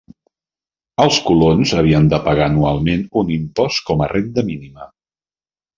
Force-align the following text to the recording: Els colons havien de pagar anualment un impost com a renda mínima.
Els 1.03 1.19
colons 1.27 1.75
havien 1.81 2.09
de 2.15 2.21
pagar 2.29 2.49
anualment 2.53 3.07
un 3.25 3.33
impost 3.39 3.87
com 3.91 4.05
a 4.07 4.13
renda 4.17 4.51
mínima. 4.53 4.93